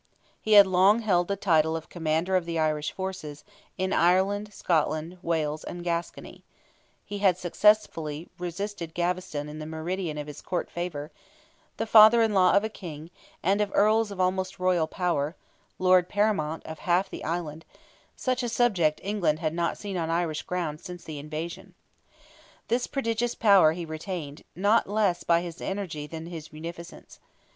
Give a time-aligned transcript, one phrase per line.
[0.41, 3.43] He had long held the title of Commander of the Irish forces,
[3.77, 6.43] "in Ireland, Scotland, Wales, and Gascony;"
[7.05, 11.11] he had successfully resisted Gaveston in the meridian of his court favour;
[11.77, 13.11] the father in law of a King,
[13.43, 15.35] and of Earls of almost royal power,
[15.77, 20.81] lord paramount of half the island—such a subject England had not seen on Irish ground
[20.81, 21.75] since the Invasion.
[22.69, 27.19] This prodigious power he retained, not less by his energy than his munificence.